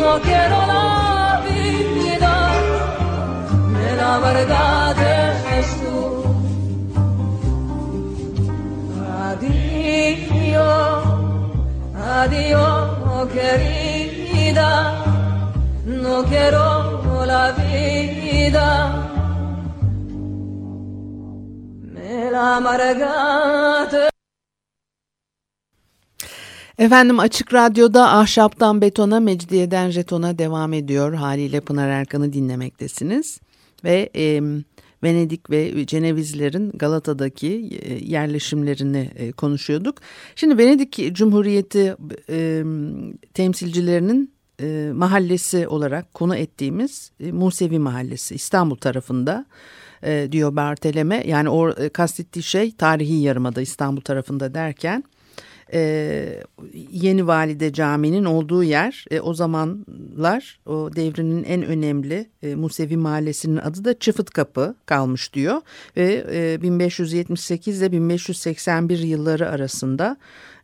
no 0.00 0.20
quiero 0.22 0.56
la 0.72 1.42
vida, 1.46 2.34
la 4.00 4.12
verdad 4.26 4.96
es 5.58 5.68
tú. 5.80 5.98
Adiós, 9.28 11.04
adiós, 11.94 13.28
querida, 13.34 14.68
no 15.84 16.24
quiero 16.24 16.85
la 17.26 17.52
vida. 17.56 18.68
La 22.32 22.56
amargata 22.56 24.10
Efendim 26.78 27.20
Açık 27.20 27.54
Radyo'da 27.54 28.10
Ahşaptan 28.10 28.80
Betona, 28.80 29.20
Mecidiyeden 29.20 29.90
Jeton'a 29.90 30.38
devam 30.38 30.72
ediyor. 30.72 31.14
Haliyle 31.14 31.60
Pınar 31.60 31.88
Erkan'ı 31.88 32.32
dinlemektesiniz. 32.32 33.40
Ve 33.84 34.10
e, 34.16 34.42
Venedik 35.02 35.50
ve 35.50 35.86
Cenevizlerin 35.86 36.70
Galata'daki 36.74 37.78
e, 37.82 37.94
yerleşimlerini 37.94 39.10
e, 39.16 39.32
konuşuyorduk. 39.32 39.96
Şimdi 40.36 40.58
Venedik 40.58 41.14
Cumhuriyeti 41.14 41.96
e, 42.30 42.62
temsilcilerinin 43.34 44.35
e, 44.60 44.90
mahallesi 44.94 45.68
olarak 45.68 46.14
konu 46.14 46.36
ettiğimiz 46.36 47.12
e, 47.20 47.32
Musevi 47.32 47.78
Mahallesi 47.78 48.34
İstanbul 48.34 48.76
tarafında 48.76 49.46
e, 50.02 50.28
diyor 50.32 50.56
Barteleme. 50.56 51.22
Yani 51.26 51.48
o 51.48 51.70
e, 51.70 51.88
kastettiği 51.88 52.42
şey 52.42 52.76
tarihi 52.76 53.14
yarımada 53.14 53.60
İstanbul 53.60 54.00
tarafında 54.00 54.54
derken 54.54 55.04
e, 55.72 56.42
Yeni 56.90 57.26
Valide 57.26 57.72
Camii'nin 57.72 58.24
olduğu 58.24 58.62
yer 58.62 59.04
e, 59.10 59.20
o 59.20 59.34
zamanlar 59.34 60.60
o 60.66 60.90
devrinin 60.96 61.44
en 61.44 61.62
önemli 61.62 62.30
e, 62.42 62.54
Musevi 62.54 62.96
Mahallesi'nin 62.96 63.56
adı 63.56 63.84
da 63.84 63.98
Çıfıt 63.98 64.30
Kapı 64.30 64.74
kalmış 64.86 65.34
diyor 65.34 65.60
ve 65.96 66.26
e, 66.32 66.62
1578 66.62 67.82
ile 67.82 67.92
1581 67.92 68.98
yılları 68.98 69.50
arasında 69.50 70.16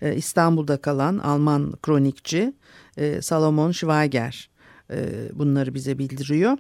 e, 0.02 0.14
İstanbul'da 0.14 0.76
kalan 0.76 1.18
Alman 1.18 1.72
kronikçi 1.82 2.52
e, 2.96 3.22
Salomon 3.22 3.72
Schweiger 3.72 4.50
e, 4.90 4.98
bunları 5.34 5.74
bize 5.74 5.98
bildiriyor 5.98 6.58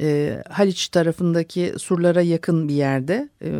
e, 0.00 0.42
Haliç 0.50 0.88
tarafındaki 0.88 1.74
surlara 1.78 2.22
yakın 2.22 2.68
bir 2.68 2.74
yerde 2.74 3.28
e, 3.42 3.50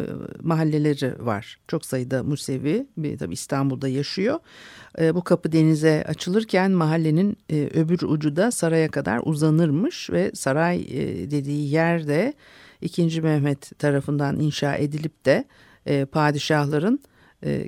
mahalleleri 0.42 1.26
var. 1.26 1.58
Çok 1.68 1.84
sayıda 1.84 2.22
Musevi 2.22 2.86
bir, 2.96 3.18
tabii 3.18 3.34
İstanbul'da 3.34 3.88
yaşıyor. 3.88 4.38
E, 5.00 5.14
bu 5.14 5.24
kapı 5.24 5.52
denize 5.52 6.04
açılırken 6.08 6.70
mahallenin 6.70 7.36
e, 7.50 7.70
öbür 7.74 8.02
ucu 8.02 8.36
da 8.36 8.50
saraya 8.50 8.88
kadar 8.88 9.20
uzanırmış 9.24 10.10
ve 10.10 10.30
saray 10.34 10.80
e, 10.80 11.30
dediği 11.30 11.70
yerde 11.70 12.34
2. 12.80 13.20
Mehmet 13.20 13.78
tarafından 13.78 14.40
inşa 14.40 14.76
edilip 14.76 15.24
de 15.24 15.44
e, 15.86 16.04
padişahların 16.04 17.00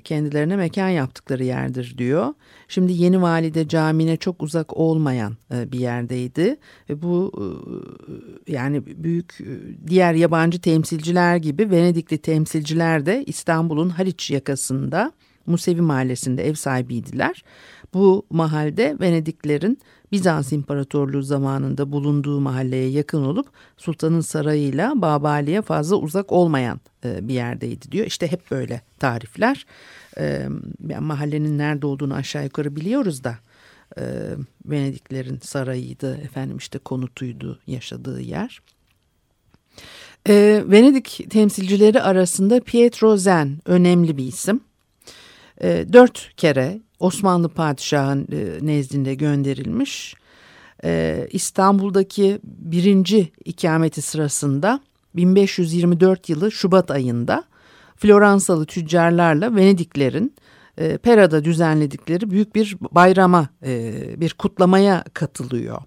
kendilerine 0.04 0.56
mekan 0.56 0.88
yaptıkları 0.88 1.44
yerdir 1.44 1.94
diyor. 1.98 2.34
Şimdi 2.68 2.92
Yeni 2.92 3.22
Valide 3.22 3.68
Camii'ne 3.68 4.16
çok 4.16 4.42
uzak 4.42 4.76
olmayan 4.76 5.36
e, 5.54 5.72
bir 5.72 5.78
yerdeydi 5.78 6.56
ve 6.90 7.02
bu 7.02 7.32
e, 7.38 7.44
yani 8.52 8.86
büyük 8.86 9.38
diğer 9.86 10.14
yabancı 10.14 10.60
temsilciler 10.60 11.36
gibi 11.36 11.70
Venedikli 11.70 12.18
temsilciler 12.18 13.06
de 13.06 13.24
İstanbul'un 13.24 13.88
Haliç 13.88 14.30
yakasında 14.30 15.12
Musevi 15.46 15.80
Mahallesi'nde 15.80 16.48
ev 16.48 16.54
sahibiydiler. 16.54 17.44
Bu 17.94 18.26
mahalde 18.30 18.96
Venediklerin 19.00 19.78
Bizans 20.12 20.52
İmparatorluğu 20.52 21.22
zamanında 21.22 21.92
bulunduğu 21.92 22.40
mahalleye 22.40 22.88
yakın 22.90 23.22
olup 23.22 23.46
sultanın 23.76 24.20
sarayıyla 24.20 24.92
Babali'ye 25.02 25.62
fazla 25.62 25.96
uzak 25.96 26.32
olmayan 26.32 26.80
e, 27.04 27.28
bir 27.28 27.34
yerdeydi 27.34 27.92
diyor. 27.92 28.06
İşte 28.06 28.32
hep 28.32 28.50
böyle 28.50 28.80
tarifler. 28.98 29.66
E, 30.18 30.48
mahallenin 31.00 31.58
nerede 31.58 31.86
olduğunu 31.86 32.14
aşağı 32.14 32.44
yukarı 32.44 32.76
biliyoruz 32.76 33.24
da 33.24 33.38
e, 33.98 34.02
Venediklerin 34.66 35.38
sarayıydı 35.42 36.16
efendim 36.16 36.56
işte 36.56 36.78
konutuydu 36.78 37.58
yaşadığı 37.66 38.20
yer. 38.20 38.60
E, 40.28 40.64
Venedik 40.66 41.26
temsilcileri 41.30 42.02
arasında 42.02 42.60
Pietro 42.60 43.16
Zen 43.16 43.58
önemli 43.66 44.16
bir 44.16 44.24
isim. 44.24 44.60
E, 45.62 45.86
dört 45.92 46.32
kere 46.36 46.80
Osmanlı 47.00 47.48
padişahın 47.48 48.28
e, 48.32 48.66
nezdinde 48.66 49.14
gönderilmiş. 49.14 50.14
E, 50.84 51.28
İstanbul'daki 51.32 52.38
birinci 52.44 53.32
ikameti 53.44 54.02
sırasında 54.02 54.80
1524 55.16 56.28
yılı 56.28 56.52
Şubat 56.52 56.90
ayında 56.90 57.44
Floransalı 57.96 58.66
tüccarlarla 58.66 59.56
Venediklerin 59.56 60.34
e, 60.78 60.98
Pera'da 60.98 61.44
düzenledikleri 61.44 62.30
büyük 62.30 62.54
bir 62.54 62.76
bayrama, 62.90 63.48
bir 64.16 64.34
kutlamaya 64.34 65.04
katılıyor. 65.14 65.82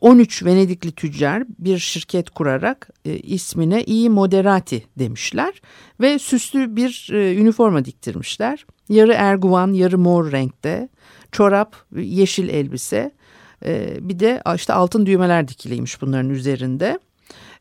13 0.00 0.44
Venedikli 0.44 0.92
tüccar 0.92 1.42
bir 1.58 1.78
şirket 1.78 2.30
kurarak 2.30 2.90
ismine 3.04 3.84
İyi 3.84 4.10
Moderati 4.10 4.84
demişler 4.98 5.62
ve 6.00 6.18
süslü 6.18 6.76
bir 6.76 7.08
üniforma 7.12 7.84
diktirmişler. 7.84 8.66
Yarı 8.88 9.12
erguvan, 9.12 9.72
yarı 9.72 9.98
mor 9.98 10.32
renkte. 10.32 10.88
Çorap, 11.32 11.76
yeşil 11.96 12.48
elbise. 12.48 13.12
E, 13.64 13.96
bir 14.08 14.18
de 14.18 14.42
işte 14.54 14.72
altın 14.72 15.06
düğmeler 15.06 15.48
dikiliymiş 15.48 16.02
bunların 16.02 16.30
üzerinde. 16.30 16.98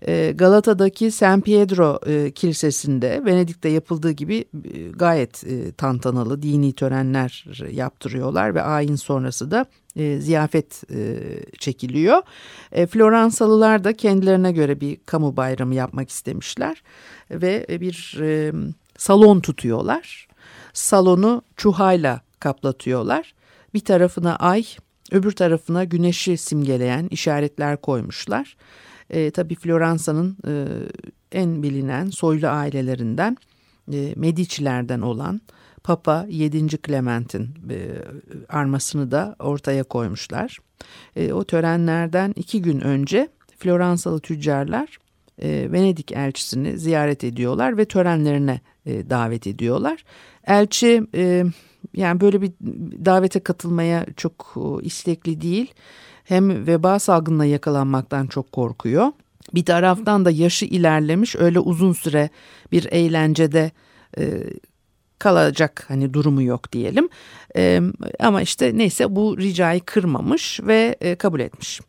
E, 0.07 0.31
Galata'daki 0.35 1.11
San 1.11 1.41
Pietro 1.41 1.99
e, 2.07 2.31
Kilisesi'nde 2.31 3.21
Venedik'te 3.25 3.69
yapıldığı 3.69 4.11
gibi 4.11 4.45
e, 4.73 4.89
gayet 4.89 5.43
e, 5.43 5.71
tantanalı 5.71 6.41
dini 6.41 6.73
törenler 6.73 7.45
yaptırıyorlar 7.71 8.55
ve 8.55 8.61
ayin 8.61 8.95
sonrası 8.95 9.51
da 9.51 9.65
e, 9.95 10.19
ziyafet 10.19 10.83
e, 10.93 11.19
çekiliyor. 11.59 12.21
E, 12.71 12.87
Floransalılar 12.87 13.83
da 13.83 13.93
kendilerine 13.93 14.51
göre 14.51 14.81
bir 14.81 14.97
kamu 15.05 15.37
bayramı 15.37 15.75
yapmak 15.75 16.09
istemişler 16.09 16.83
ve 17.31 17.65
bir 17.69 18.17
e, 18.21 18.51
salon 18.97 19.39
tutuyorlar 19.39 20.27
salonu 20.73 21.41
çuhayla 21.57 22.21
kaplatıyorlar. 22.39 23.33
Bir 23.73 23.79
tarafına 23.79 24.35
ay, 24.35 24.65
öbür 25.11 25.31
tarafına 25.31 25.83
güneşi 25.83 26.37
simgeleyen 26.37 27.07
işaretler 27.11 27.77
koymuşlar. 27.77 28.57
E, 29.09 29.31
tabii 29.31 29.55
Floransa'nın 29.55 30.37
e, 30.47 30.51
en 31.31 31.63
bilinen 31.63 32.09
soylu 32.09 32.47
ailelerinden 32.47 33.37
e, 33.93 34.13
Medici'lerden 34.15 35.01
olan 35.01 35.41
Papa 35.83 36.25
7. 36.29 36.67
Clement'in 36.87 37.49
e, 37.69 37.77
armasını 38.49 39.11
da 39.11 39.35
ortaya 39.39 39.83
koymuşlar. 39.83 40.57
E, 41.15 41.33
o 41.33 41.43
törenlerden 41.43 42.33
iki 42.35 42.61
gün 42.61 42.81
önce 42.81 43.29
Floransalı 43.57 44.19
tüccarlar 44.19 44.97
e, 45.41 45.71
Venedik 45.71 46.11
elçisini 46.11 46.77
ziyaret 46.77 47.23
ediyorlar 47.23 47.77
ve 47.77 47.85
törenlerine 47.85 48.61
davet 48.85 49.47
ediyorlar. 49.47 50.03
Elçi 50.47 51.03
yani 51.93 52.21
böyle 52.21 52.41
bir 52.41 52.51
davete 53.05 53.39
katılmaya 53.39 54.05
çok 54.17 54.55
istekli 54.81 55.41
değil. 55.41 55.73
Hem 56.23 56.67
veba 56.67 56.99
salgınına 56.99 57.45
yakalanmaktan 57.45 58.27
çok 58.27 58.51
korkuyor. 58.51 59.11
Bir 59.53 59.65
taraftan 59.65 60.25
da 60.25 60.31
yaşı 60.31 60.65
ilerlemiş 60.65 61.35
öyle 61.35 61.59
uzun 61.59 61.93
süre 61.93 62.29
bir 62.71 62.85
eğlencede 62.91 63.71
e, 64.17 64.43
kalacak 65.21 65.85
hani 65.87 66.13
durumu 66.13 66.41
yok 66.41 66.71
diyelim. 66.71 67.09
E, 67.55 67.81
ama 68.19 68.41
işte 68.41 68.77
neyse 68.77 69.15
bu 69.15 69.37
ricayı 69.37 69.81
kırmamış 69.81 70.59
ve 70.63 70.95
e, 71.01 71.15
kabul 71.15 71.39
etmiş. 71.39 71.81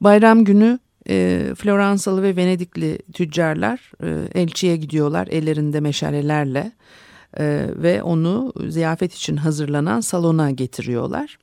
Bayram 0.00 0.44
günü 0.44 0.78
e, 1.08 1.46
Floransalı 1.58 2.22
ve 2.22 2.36
Venedikli 2.36 2.98
tüccarlar 3.12 3.92
e, 4.02 4.40
elçiye 4.40 4.76
gidiyorlar 4.76 5.26
ellerinde 5.26 5.80
meşalelerle 5.80 6.72
e, 7.38 7.66
ve 7.76 8.02
onu 8.02 8.52
ziyafet 8.68 9.14
için 9.14 9.36
hazırlanan 9.36 10.00
salona 10.00 10.50
getiriyorlar. 10.50 11.38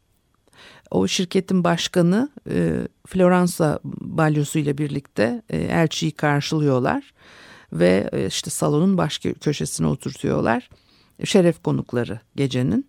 O 0.91 1.07
şirketin 1.07 1.63
başkanı 1.63 2.29
e, 2.49 2.87
Floransa 3.07 3.79
balyosu 4.01 4.59
ile 4.59 4.77
birlikte 4.77 5.41
e, 5.49 5.57
elçiyi 5.57 6.11
karşılıyorlar 6.11 7.13
ve 7.73 8.09
e, 8.13 8.27
işte 8.27 8.49
salonun 8.49 8.97
başka 8.97 9.33
köşesine 9.33 9.87
oturtuyorlar. 9.87 10.69
Şeref 11.23 11.63
konukları 11.63 12.19
gecenin. 12.35 12.87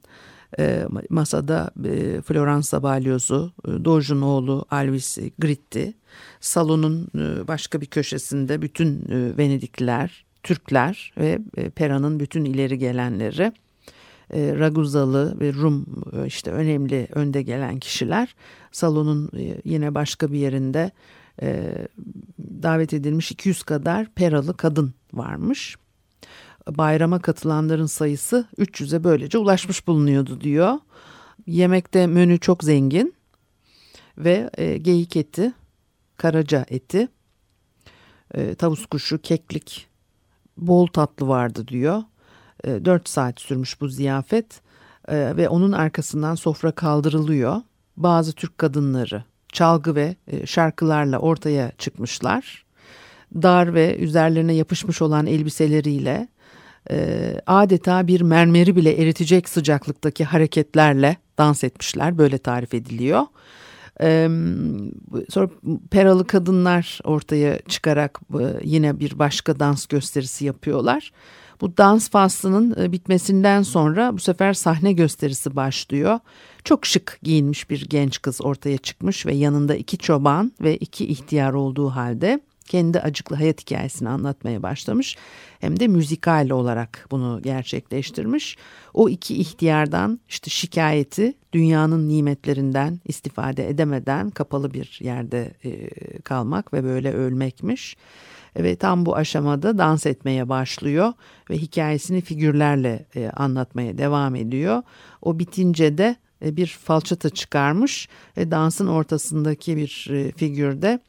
E, 0.58 0.86
masada 1.10 1.70
e, 1.84 2.20
Floransa 2.20 2.82
balyozu, 2.82 3.52
e, 3.68 3.84
oğlu 4.22 4.64
Alvis 4.70 5.18
Gritti. 5.38 5.94
Salonun 6.40 7.08
e, 7.14 7.48
başka 7.48 7.80
bir 7.80 7.86
köşesinde 7.86 8.62
bütün 8.62 9.04
e, 9.08 9.38
Venedikliler, 9.38 10.24
Türkler 10.42 11.12
ve 11.18 11.38
e, 11.56 11.70
Pera'nın 11.70 12.20
bütün 12.20 12.44
ileri 12.44 12.78
gelenleri 12.78 13.52
e, 14.30 14.54
Raguzalı 14.58 15.40
ve 15.40 15.52
Rum 15.52 15.86
işte 16.26 16.50
önemli 16.50 17.08
önde 17.12 17.42
gelen 17.42 17.78
kişiler 17.78 18.34
salonun 18.72 19.30
yine 19.64 19.94
başka 19.94 20.32
bir 20.32 20.38
yerinde 20.38 20.90
davet 22.38 22.94
edilmiş 22.94 23.32
200 23.32 23.62
kadar 23.62 24.06
Peralı 24.14 24.56
kadın 24.56 24.94
varmış. 25.12 25.76
Bayrama 26.68 27.18
katılanların 27.18 27.87
sayısı 27.87 28.48
300'e 28.59 29.05
böylece 29.05 29.38
ulaşmış 29.38 29.87
bulunuyordu 29.87 30.40
diyor. 30.40 30.79
Yemekte 31.46 32.07
menü 32.07 32.40
çok 32.40 32.64
zengin 32.64 33.14
ve 34.18 34.50
e, 34.59 34.79
geyik 34.79 35.16
eti, 35.16 35.52
karaca 36.16 36.66
eti, 36.68 37.09
e, 38.35 38.55
tavus 38.55 38.87
kuşu, 38.87 39.18
keklik, 39.18 39.88
bol 40.57 40.87
tatlı 40.87 41.29
vardı 41.29 41.68
diyor. 41.68 42.02
4 42.64 43.09
e, 43.09 43.11
saat 43.11 43.40
sürmüş 43.40 43.81
bu 43.81 43.88
ziyafet 43.88 44.61
e, 45.09 45.37
ve 45.37 45.48
onun 45.48 45.72
arkasından 45.72 46.35
sofra 46.35 46.72
kaldırılıyor. 46.72 47.62
Bazı 47.96 48.33
Türk 48.33 48.59
kadınları 48.59 49.24
çalgı 49.52 49.94
ve 49.94 50.16
e, 50.26 50.46
şarkılarla 50.46 51.18
ortaya 51.18 51.72
çıkmışlar. 51.79 52.64
Dar 53.35 53.74
ve 53.74 53.96
üzerlerine 53.96 54.55
yapışmış 54.55 55.02
olan 55.02 55.26
elbiseleriyle 55.26 56.29
adeta 57.46 58.07
bir 58.07 58.20
mermeri 58.20 58.77
bile 58.77 59.03
eritecek 59.03 59.49
sıcaklıktaki 59.49 60.25
hareketlerle 60.25 61.16
dans 61.38 61.64
etmişler. 61.64 62.18
Böyle 62.18 62.38
tarif 62.38 62.75
ediliyor. 62.75 63.22
sonra 65.29 65.51
peralı 65.90 66.27
kadınlar 66.27 67.01
ortaya 67.05 67.59
çıkarak 67.59 68.20
yine 68.64 69.01
bir 69.01 69.18
başka 69.18 69.61
dans 69.61 69.87
gösterisi 69.87 70.44
yapıyorlar. 70.44 71.12
Bu 71.61 71.77
dans 71.77 72.09
faslının 72.11 72.83
e, 72.83 72.92
bitmesinden 72.92 73.62
sonra 73.62 74.12
bu 74.12 74.18
sefer 74.18 74.53
sahne 74.53 74.92
gösterisi 74.92 75.57
başlıyor. 75.57 76.18
Çok 76.64 76.87
şık 76.87 77.18
giyinmiş 77.22 77.70
bir 77.70 77.87
genç 77.88 78.22
kız 78.22 78.40
ortaya 78.42 78.79
çıkmış 78.79 79.27
ve 79.27 79.35
yanında 79.35 79.75
iki 79.75 79.99
çoban 79.99 80.53
ve 80.61 80.77
iki 80.77 81.07
ihtiyar 81.07 81.53
olduğu 81.53 81.88
halde 81.88 82.40
kendi 82.66 83.00
acıklı 83.00 83.37
hayat 83.37 83.61
hikayesini 83.61 84.09
anlatmaya 84.09 84.62
başlamış. 84.62 85.16
Hem 85.61 85.81
de 85.81 85.88
müzikal 85.88 86.50
olarak 86.50 87.07
bunu 87.11 87.40
gerçekleştirmiş. 87.42 88.57
O 88.94 89.09
iki 89.09 89.37
ihtiyardan 89.37 90.20
işte 90.29 90.50
şikayeti 90.50 91.35
dünyanın 91.52 92.09
nimetlerinden 92.09 93.00
istifade 93.05 93.68
edemeden 93.68 94.31
kapalı 94.31 94.74
bir 94.74 94.98
yerde 95.02 95.55
e, 95.64 95.88
kalmak 96.20 96.72
ve 96.72 96.85
böyle 96.85 97.12
ölmekmiş 97.12 97.96
ve 98.57 98.76
tam 98.76 99.07
bu 99.07 99.16
aşamada 99.16 99.79
dans 99.79 100.07
etmeye 100.07 100.48
başlıyor 100.48 101.12
ve 101.50 101.59
hikayesini 101.59 102.20
figürlerle 102.20 103.07
e, 103.16 103.31
anlatmaya 103.31 103.98
devam 103.98 104.35
ediyor. 104.35 104.83
O 105.22 105.38
bitince 105.38 105.98
de 105.98 106.16
e, 106.44 106.57
bir 106.57 106.66
falçata 106.66 107.31
çıkarmış 107.31 108.09
ve 108.37 108.50
dansın 108.50 108.87
ortasındaki 108.87 109.76
bir 109.76 110.11
figürde 110.37 111.00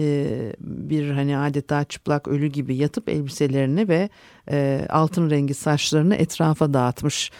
e, 0.00 0.52
bir 0.60 1.10
hani 1.10 1.38
adeta 1.38 1.84
çıplak 1.84 2.28
ölü 2.28 2.46
gibi 2.46 2.76
yatıp 2.76 3.08
elbiselerini 3.08 3.88
ve 3.88 4.08
e, 4.50 4.86
altın 4.88 5.30
rengi 5.30 5.54
saçlarını 5.54 6.14
etrafa 6.14 6.72
dağıtmış. 6.74 7.30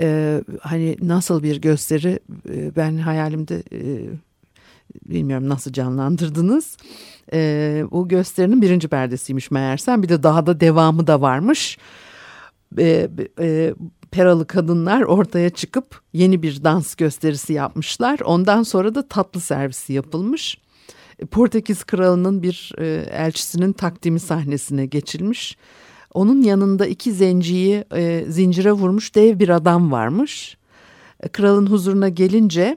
E, 0.00 0.40
hani 0.60 0.96
nasıl 1.02 1.42
bir 1.42 1.60
gösteri 1.60 2.20
ben 2.76 2.98
hayalimde 2.98 3.62
bilmiyorum 5.08 5.48
nasıl 5.48 5.72
canlandırdınız. 5.72 6.76
Bu 7.90 8.08
gösterinin 8.08 8.62
birinci 8.62 8.88
perdesiymiş 8.88 9.50
meğersem 9.50 10.02
bir 10.02 10.08
de 10.08 10.22
daha 10.22 10.46
da 10.46 10.60
devamı 10.60 11.06
da 11.06 11.20
varmış. 11.20 11.78
Peralı 14.10 14.46
kadınlar 14.46 15.02
ortaya 15.02 15.50
çıkıp 15.50 16.00
yeni 16.12 16.42
bir 16.42 16.64
dans 16.64 16.94
gösterisi 16.94 17.52
yapmışlar. 17.52 18.20
Ondan 18.20 18.62
sonra 18.62 18.94
da 18.94 19.08
tatlı 19.08 19.40
servisi 19.40 19.92
yapılmış. 19.92 20.58
Portekiz 21.26 21.84
kralının 21.84 22.42
bir 22.42 22.72
e, 22.78 22.86
elçisinin 23.10 23.72
takdimi 23.72 24.20
sahnesine 24.20 24.86
geçilmiş. 24.86 25.56
Onun 26.14 26.42
yanında 26.42 26.86
iki 26.86 27.12
zenciyi 27.12 27.84
e, 27.94 28.24
zincire 28.28 28.72
vurmuş 28.72 29.14
dev 29.14 29.38
bir 29.38 29.48
adam 29.48 29.92
varmış. 29.92 30.56
E, 31.20 31.28
kralın 31.28 31.66
huzuruna 31.66 32.08
gelince 32.08 32.76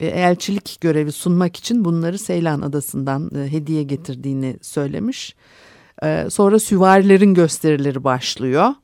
e, 0.00 0.06
elçilik 0.06 0.78
görevi 0.80 1.12
sunmak 1.12 1.56
için 1.56 1.84
bunları 1.84 2.18
Seylan 2.18 2.60
Adası'ndan 2.60 3.30
e, 3.36 3.52
hediye 3.52 3.82
getirdiğini 3.82 4.56
söylemiş. 4.62 5.34
E, 6.02 6.30
sonra 6.30 6.58
süvarilerin 6.58 7.34
gösterileri 7.34 8.04
başlıyor. 8.04 8.74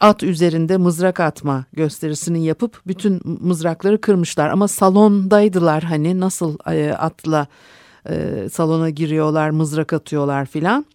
At 0.00 0.22
üzerinde 0.22 0.76
mızrak 0.76 1.20
atma 1.20 1.64
gösterisini 1.72 2.44
yapıp 2.44 2.80
bütün 2.86 3.20
mızrakları 3.24 4.00
kırmışlar 4.00 4.48
ama 4.48 4.68
salondaydılar 4.68 5.82
hani 5.82 6.20
nasıl 6.20 6.58
atla 6.98 7.46
salona 8.52 8.90
giriyorlar 8.90 9.50
mızrak 9.50 9.92
atıyorlar 9.92 10.46
filan. 10.46 10.86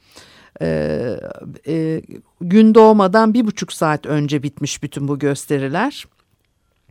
gün 2.42 2.76
doğmadan 2.76 3.34
bir 3.34 3.48
buçuk 3.48 3.74
saat 3.74 4.06
önce 4.06 4.44
bitmiş 4.44 4.84
bütün 4.84 5.08
bu 5.08 5.20
gösteriler. 5.20 6.06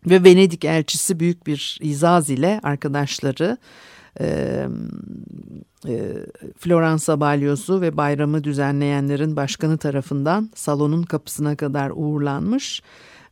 Ve 0.06 0.24
Venedik 0.24 0.64
elçisi 0.64 1.20
büyük 1.20 1.46
bir 1.46 1.78
izaz 1.82 2.30
ile 2.30 2.60
arkadaşları 2.62 3.58
e, 4.20 4.66
e, 5.88 6.12
Floransa 6.58 7.20
balyozu 7.20 7.80
ve 7.80 7.96
bayramı 7.96 8.44
düzenleyenlerin 8.44 9.36
başkanı 9.36 9.78
tarafından 9.78 10.50
salonun 10.54 11.02
kapısına 11.02 11.56
kadar 11.56 11.92
uğurlanmış 11.94 12.82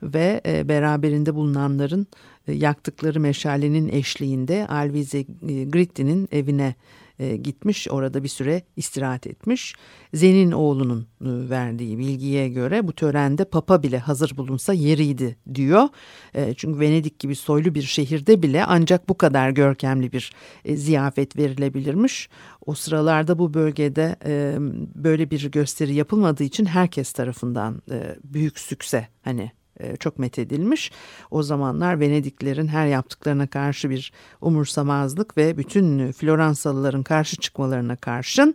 ve 0.03 0.41
e, 0.47 0.69
beraberinde 0.69 1.35
bulunanların 1.35 2.07
e, 2.49 2.53
yaktıkları 2.53 3.21
meşalenin 3.21 3.89
eşliğinde 3.89 4.67
Alvise 4.67 5.23
Gritti'nin 5.23 6.29
evine 6.33 6.75
e, 7.19 7.37
gitmiş 7.37 7.89
orada 7.91 8.23
bir 8.23 8.29
süre 8.29 8.63
istirahat 8.77 9.27
etmiş. 9.27 9.75
Zen'in 10.15 10.53
oğlunun 10.53 11.01
e, 11.01 11.07
verdiği 11.51 11.99
bilgiye 11.99 12.49
göre 12.49 12.87
bu 12.89 12.93
törende 12.93 13.45
papa 13.45 13.83
bile 13.83 13.99
hazır 13.99 14.37
bulunsa 14.37 14.73
yeriydi 14.73 15.37
diyor. 15.55 15.89
E, 16.35 16.55
çünkü 16.55 16.81
Venedik 16.81 17.19
gibi 17.19 17.37
soylu 17.37 17.75
bir 17.75 17.83
şehirde 17.83 18.43
bile 18.43 18.65
ancak 18.65 19.09
bu 19.09 19.19
kadar 19.19 19.51
görkemli 19.51 20.13
bir 20.13 20.33
e, 20.65 20.77
ziyafet 20.77 21.37
verilebilirmiş. 21.37 22.29
O 22.67 22.75
sıralarda 22.75 23.39
bu 23.39 23.55
bölgede 23.55 24.17
e, 24.27 24.57
böyle 24.95 25.31
bir 25.31 25.51
gösteri 25.51 25.95
yapılmadığı 25.95 26.45
için 26.45 26.65
herkes 26.65 27.13
tarafından 27.13 27.83
e, 27.91 28.17
büyük 28.25 28.59
sükse 28.59 29.09
hani 29.23 29.43
e, 29.43 29.62
çok 30.01 30.19
methedilmiş. 30.19 30.93
O 31.31 31.43
zamanlar 31.43 32.01
Venediklerin 32.01 32.69
her 32.69 32.87
yaptıklarına 32.87 33.47
karşı 33.47 33.91
bir 33.91 34.13
umursamazlık 34.41 35.37
ve 35.37 35.57
bütün 35.57 36.13
Floransalıların 36.13 37.03
karşı 37.03 37.37
çıkmalarına 37.37 37.97
karşın 37.97 38.55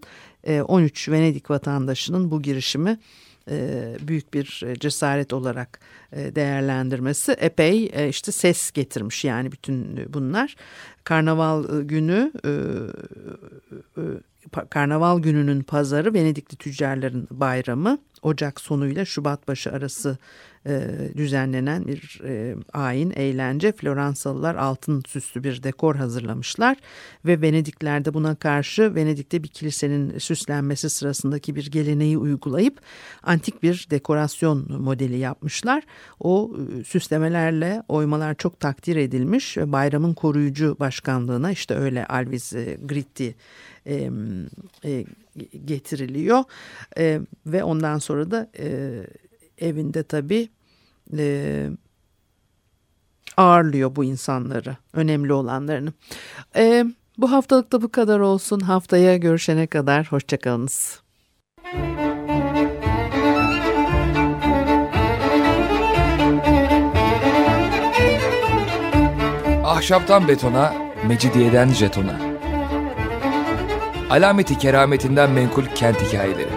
13 0.68 1.08
e, 1.08 1.12
Venedik 1.12 1.50
vatandaşının 1.50 2.32
bu 2.32 2.42
girişimi 2.42 3.00
e, 3.50 3.96
büyük 4.02 4.34
bir 4.34 4.64
cesaret 4.80 5.34
olarak 5.34 5.80
değerlendirmesi 6.12 7.32
epey 7.32 7.92
işte 8.10 8.32
ses 8.32 8.72
getirmiş 8.72 9.26
yani 9.26 9.52
bütün 9.52 10.14
bunlar. 10.14 10.56
Karnaval 11.04 11.82
günü 11.82 12.32
Karnaval 14.70 15.20
gününün 15.20 15.62
pazarı 15.62 16.14
Venedikli 16.14 16.56
tüccarların 16.56 17.28
bayramı. 17.32 17.98
Ocak 18.22 18.62
sonuyla 18.62 19.06
Şubat 19.06 19.48
başı 19.48 19.72
arası 19.72 20.18
e, 20.68 20.88
düzenlenen 21.18 21.88
bir 21.88 22.22
e, 22.24 22.56
ayin 22.74 23.12
eğlence. 23.12 23.72
Floransalılar 23.72 24.56
altın 24.56 25.04
süslü 25.08 25.44
bir 25.44 25.64
dekor 25.64 25.96
hazırlamışlar 25.96 26.78
ve 27.26 27.42
Venedikler 27.42 28.06
de 28.06 28.14
buna 28.14 28.36
karşı 28.36 28.96
Venedik'te 28.96 29.44
bir 29.44 29.48
kilisenin 29.48 30.18
süslenmesi 30.18 30.90
sırasındaki 30.90 31.56
bir 31.56 31.72
geleneği 31.72 32.18
uygulayıp 32.18 32.82
antik 33.24 33.64
bir 33.64 33.88
dekorasyon 33.92 34.82
modeli 34.82 35.18
yapmışlar. 35.18 35.84
O 36.20 36.52
e, 36.80 36.84
süslemelerle 36.84 37.84
oymalar 37.88 38.36
çok 38.36 38.60
takdir 38.60 38.96
edilmiş 38.96 39.58
ve 39.58 39.72
bayramın 39.72 40.14
koruyucu 40.14 40.78
başkanlığına 40.80 41.52
işte 41.52 41.76
öyle 41.76 42.06
Alvis 42.06 42.54
Gritti 42.82 43.36
getiriliyor 45.66 46.44
ve 47.46 47.64
ondan 47.64 47.98
sonra 47.98 48.32
da 48.32 48.50
evinde 49.58 50.04
tabii 50.04 50.50
e, 51.18 51.70
ağırlıyor 53.38 53.96
bu 53.96 54.04
insanları, 54.04 54.78
önemli 54.94 55.34
olanlarını. 55.34 55.94
Ee, 56.56 56.86
bu 57.18 57.32
haftalık 57.32 57.72
da 57.72 57.82
bu 57.82 57.92
kadar 57.92 58.20
olsun. 58.20 58.60
Haftaya 58.60 59.18
görüşene 59.18 59.68
kadar 59.68 60.12
hoşçakalınız. 60.12 61.02
Ahşaptan 69.64 70.28
betona, 70.28 70.74
mecidiyeden 71.08 71.70
jetona. 71.70 72.20
Alameti 74.10 74.58
kerametinden 74.58 75.32
menkul 75.32 75.66
kent 75.66 76.02
hikayeleri. 76.02 76.57